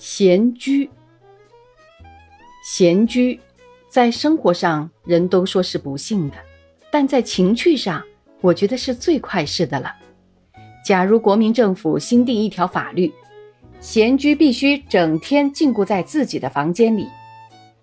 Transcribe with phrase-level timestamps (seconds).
[0.00, 0.88] 闲居，
[2.64, 3.38] 闲居，
[3.90, 6.36] 在生活上人都说是不幸的，
[6.90, 8.02] 但在情趣上，
[8.40, 9.94] 我觉得是最快事的了。
[10.82, 13.12] 假如国民政府新定一条法律，
[13.78, 17.06] 闲居必须整天禁锢在自己的房间里，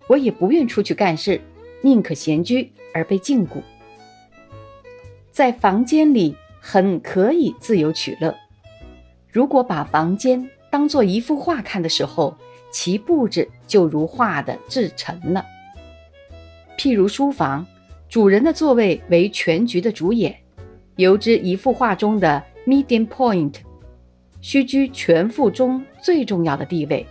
[0.08, 1.40] 我也不愿出去干事，
[1.84, 3.62] 宁可闲居而被禁锢。
[5.30, 8.36] 在房间里很可以自由取乐，
[9.32, 10.50] 如果把房间。
[10.70, 12.36] 当做一幅画看的时候，
[12.72, 15.46] 其布置就如画的制成了。
[16.78, 17.66] 譬如书房，
[18.10, 20.36] 主人的座位为全局的主演，
[20.98, 23.54] 由之一幅画中的 medium point，
[24.42, 27.06] 须居全幅中最重要的地位。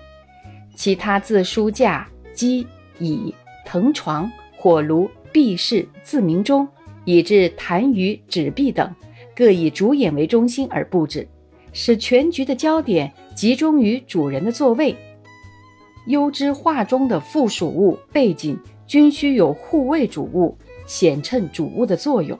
[0.74, 2.66] 其他自书架、机、
[2.98, 3.34] 椅、
[3.64, 6.68] 藤床、火炉、壁饰、自鸣钟，
[7.04, 8.94] 以至痰盂、纸币等，
[9.34, 11.26] 各以主演为中心而布置，
[11.76, 13.12] 使全局的焦点。
[13.34, 14.96] 集中于主人的座位，
[16.06, 22.38] 优之画中的附属物背景均需有护卫主物，显衬主物的作用。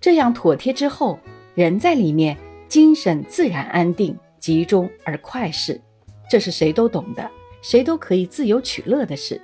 [0.00, 1.18] 这样妥帖之后，
[1.54, 2.34] 人在里面
[2.68, 5.78] 精神自然安定、集中而快适。
[6.26, 7.30] 这是谁都懂的，
[7.60, 9.38] 谁都可以自由取乐的事。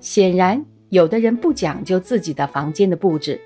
[0.00, 3.38] 显然，有的人不讲究自己的房间的布置，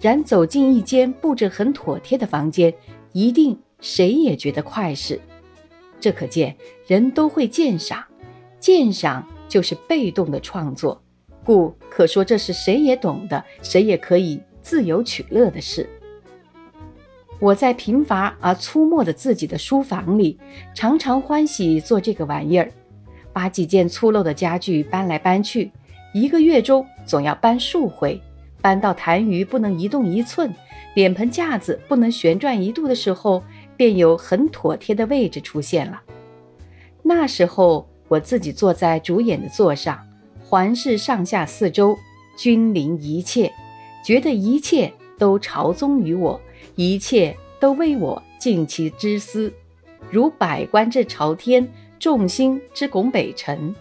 [0.00, 2.74] 然走进一间布置很妥帖的房间，
[3.12, 5.20] 一定谁也觉得快事。
[6.00, 8.02] 这可见人都会鉴赏，
[8.58, 11.00] 鉴赏就是被动的创作，
[11.44, 15.88] 故可说这是谁也懂的，谁也可以自由取乐的事。
[17.38, 20.38] 我在贫乏而粗末的自己的书房里，
[20.74, 22.68] 常常欢喜做这个玩意儿，
[23.32, 25.70] 把几件粗陋的家具搬来搬去，
[26.14, 28.20] 一个月中总要搬数回，
[28.60, 30.52] 搬到痰盂不能移动一寸，
[30.94, 33.42] 脸盆架子不能旋转一度的时候。
[33.82, 36.00] 便有很妥帖的位置出现了。
[37.02, 39.98] 那时候我自己坐在主演的座上，
[40.44, 41.98] 环视上下四周，
[42.36, 43.52] 君临一切，
[44.04, 46.40] 觉得一切都朝宗于我，
[46.76, 49.52] 一切都为我尽其之思，
[50.12, 51.68] 如百官之朝天，
[51.98, 53.74] 众星之拱北辰。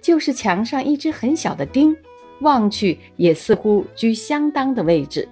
[0.00, 1.94] 就是墙上一只很小的钉，
[2.40, 5.28] 望去也似乎居相当的位置。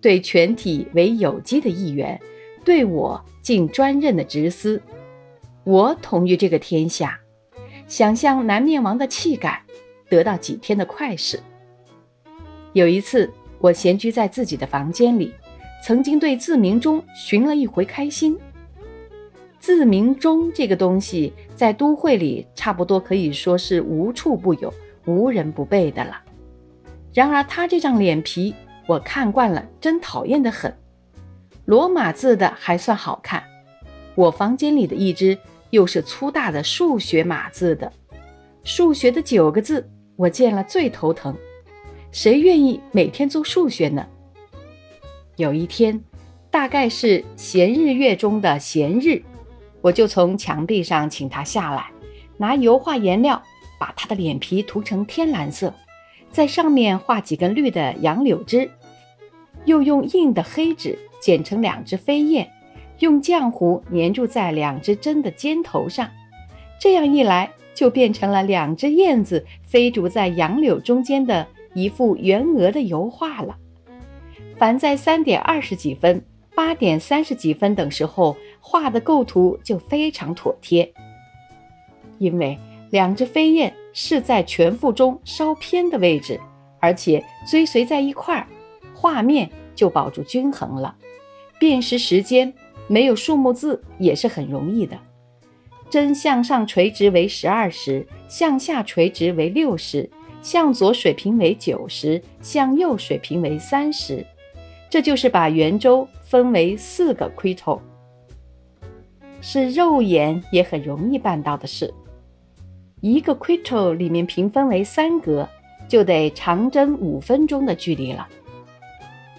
[0.00, 2.18] 对全体为有机的一员。
[2.64, 4.80] 对我尽专任的职司，
[5.64, 7.20] 我统御这个天下，
[7.86, 9.62] 想象南面王的气概，
[10.08, 11.38] 得到几天的快事。
[12.72, 15.32] 有一次，我闲居在自己的房间里，
[15.84, 18.36] 曾经对自鸣钟寻了一回开心。
[19.60, 24.72] 自鸣钟这个东西，在都会里差不多可以说是无处不有、
[25.06, 26.20] 无人不备的了。
[27.12, 28.54] 然而他这张脸皮，
[28.86, 30.74] 我看惯了，真讨厌的很。
[31.64, 33.42] 罗马字的还算好看，
[34.14, 35.38] 我房间里的一只
[35.70, 37.90] 又是粗大的数学码字的，
[38.62, 41.34] 数学的九个字我见了最头疼，
[42.12, 44.06] 谁愿意每天做数学呢？
[45.36, 46.04] 有一天，
[46.50, 49.22] 大概是闲日月中的闲日，
[49.80, 51.90] 我就从墙壁上请他下来，
[52.36, 53.42] 拿油画颜料
[53.80, 55.72] 把他的脸皮涂成天蓝色，
[56.30, 58.70] 在上面画几根绿的杨柳枝，
[59.64, 60.98] 又用硬的黑纸。
[61.24, 62.52] 剪成两只飞燕，
[62.98, 66.10] 用浆糊粘住在两只针的尖头上，
[66.78, 73.56] 这样一来就变成了两只燕子飞逐在杨柳中间的一幅圆额的油画了。
[74.58, 76.22] 凡在三点二十几分、
[76.54, 80.92] 八点三十几分等时候画的构图就非常妥帖，
[82.18, 82.58] 因为
[82.90, 86.38] 两只飞燕是在全幅中稍偏的位置，
[86.80, 88.46] 而且追随在一块儿，
[88.94, 90.94] 画面就保住均衡了。
[91.64, 92.52] 辨识时间
[92.88, 94.98] 没有数目字也是很容易的。
[95.88, 100.10] 针向上垂直为十二时，向下垂直为六时，
[100.42, 104.22] 向左水平为九时，向右水平为三时。
[104.90, 107.80] 这就是把圆周分为四个 quito，
[109.40, 111.94] 是肉眼也很容易办到的事。
[113.00, 115.48] 一个 quito 里面平分为三格，
[115.88, 118.28] 就得长针五分钟的距离了。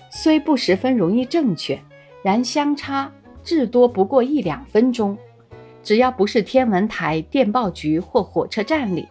[0.10, 1.80] 虽不十分容易正确。
[2.26, 3.12] 然相差
[3.44, 5.16] 至多不过一两分钟，
[5.84, 9.08] 只要不是天文台、电报局或火车站里，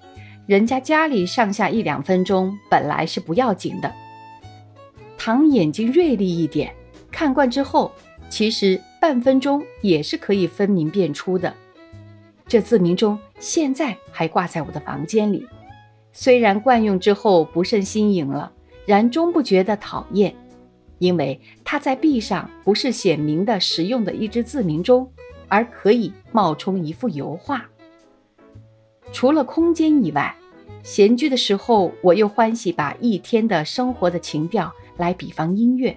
[0.48, 3.92] 人家家里上下一两分钟本来是不要紧的。
[5.16, 6.74] 倘眼睛锐利一点，
[7.12, 7.92] 看惯之后，
[8.28, 11.54] 其实半分钟也是可以分明辨出的。
[12.48, 15.46] 这自鸣钟现在还挂在我的房间里，
[16.12, 18.50] 虽然惯用之后不甚新颖了，
[18.84, 20.34] 然终不觉得讨厌。
[20.98, 25.10] 因为它在壁上不是显明的实用的一只自鸣钟，
[25.48, 27.64] 而可以冒充一幅油画。
[29.12, 30.34] 除了空间以外，
[30.82, 35.96] 闲居的时候，我又欢喜把一天的生活的情调来比方音乐。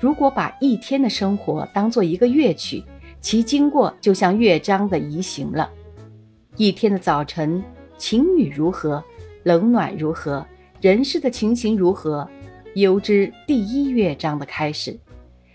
[0.00, 2.82] 如果把一天的生活当做一个乐曲，
[3.20, 5.70] 其经过就像乐章的移行了。
[6.56, 7.62] 一天的早晨，
[7.96, 9.02] 晴雨如何，
[9.44, 10.44] 冷暖如何，
[10.80, 12.28] 人事的情形如何，
[12.74, 14.98] 由之第一乐章的开始，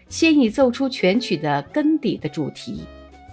[0.10, 2.84] 先已奏出全曲的根底的主题。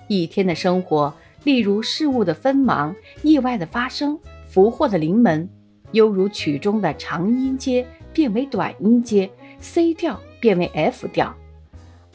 [0.09, 1.15] 一天的生活。
[1.45, 5.47] 例如事物的锋芒、意外的发生、福祸的临门，
[5.93, 11.37] 犹如曲中的长音阶变为短音阶，C 调变为 F 调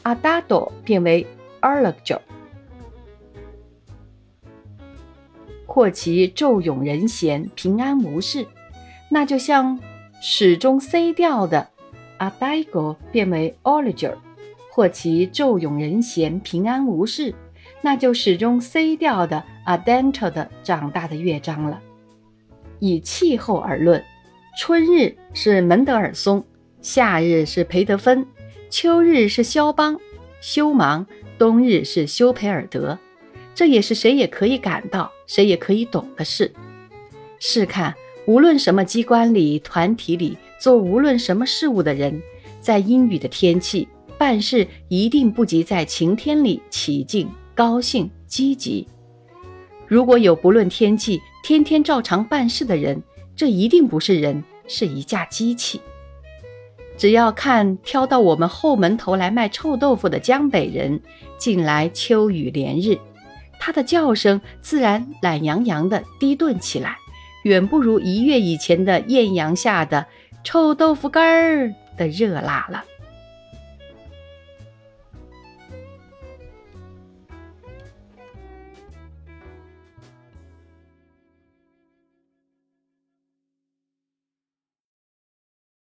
[0.02, 1.24] ，Adagio 变为
[1.60, 2.18] Allegro，
[5.64, 8.44] 或其骤涌人闲，平安无事，
[9.10, 9.78] 那就像
[10.20, 11.66] 始终 C 调的
[12.18, 14.16] Adagio 变为 Allegro，
[14.70, 17.34] 或其骤涌人闲，平安无事。
[17.80, 21.80] 那就始终 C 调的 Adagio 的长大的乐章了。
[22.78, 24.04] 以气候而论，
[24.58, 26.44] 春日是门德尔松，
[26.82, 28.26] 夏日是培德芬，
[28.68, 29.98] 秋日是肖邦、
[30.42, 31.06] 休芒，
[31.38, 32.98] 冬日是休培尔德。
[33.54, 36.52] 这也是谁也可以感到、谁也可以懂的事。
[37.38, 37.94] 试看，
[38.30, 42.22] 无论什么机关里、团体里做无论什么事物的人，
[42.60, 47.28] 在阴雨的天气办事，一定不及在晴天里起劲。
[47.56, 48.86] 高兴积极，
[49.88, 53.02] 如果有不论天气天天照常办事的人，
[53.34, 55.80] 这一定不是人，是一架机器。
[56.96, 61.00] 只要看挑到我们后门头来卖臭豆腐的江北人，
[61.36, 62.96] 近来秋雨连日，
[63.58, 66.96] 他的叫声自然懒洋洋的低顿起来，
[67.44, 70.06] 远不如一月以前的艳阳下的
[70.44, 72.84] 臭豆腐干儿的热辣了。